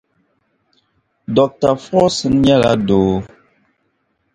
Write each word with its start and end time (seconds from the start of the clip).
Dr. 1.35 1.73
Forson 1.83 2.33
nyɛla 2.43 2.71
doo 2.87 3.13